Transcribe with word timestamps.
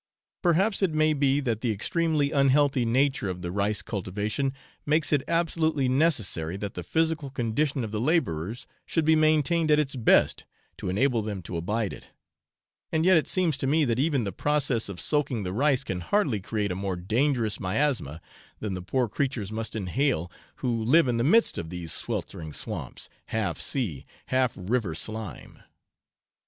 Perhaps 0.41 0.81
it 0.81 0.95
may 0.95 1.13
be 1.13 1.39
that 1.41 1.61
the 1.61 1.69
extremely 1.69 2.31
unhealthy 2.31 2.85
nature 2.85 3.29
of 3.29 3.43
the 3.43 3.51
rice 3.51 3.83
cultivation 3.83 4.51
makes 4.83 5.13
it 5.13 5.21
absolutely 5.27 5.87
necessary 5.87 6.57
that 6.57 6.73
the 6.73 6.81
physical 6.81 7.29
condition 7.29 7.83
of 7.83 7.91
the 7.91 8.01
labourers 8.01 8.65
should 8.87 9.05
be 9.05 9.15
maintained 9.15 9.69
at 9.69 9.77
its 9.77 9.95
best 9.95 10.43
to 10.77 10.89
enable 10.89 11.21
them 11.21 11.43
to 11.43 11.55
abide 11.55 11.93
it; 11.93 12.07
and 12.91 13.05
yet 13.05 13.15
it 13.15 13.27
seems 13.27 13.57
to 13.57 13.67
me 13.67 13.85
that 13.85 13.99
even 13.99 14.23
the 14.23 14.31
process 14.31 14.89
of 14.89 14.99
soaking 14.99 15.43
the 15.43 15.53
rice 15.53 15.83
can 15.83 15.99
hardly 16.01 16.39
create 16.39 16.71
a 16.71 16.75
more 16.75 16.95
dangerous 16.95 17.59
miasma 17.59 18.19
than 18.59 18.73
the 18.73 18.81
poor 18.81 19.07
creatures 19.07 19.51
must 19.51 19.75
inhale 19.75 20.31
who 20.55 20.83
live 20.83 21.07
in 21.07 21.17
the 21.17 21.23
midst 21.23 21.59
of 21.59 21.69
these 21.69 21.93
sweltering 21.93 22.51
swamps, 22.51 23.07
half 23.27 23.59
sea, 23.61 24.07
half 24.29 24.53
river 24.57 24.95
slime. 24.95 25.61